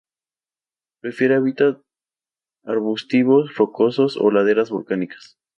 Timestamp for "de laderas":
4.15-4.71